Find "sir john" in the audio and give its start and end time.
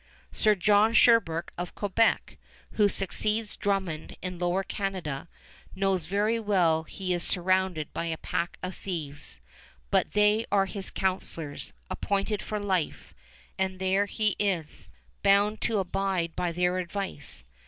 0.31-0.93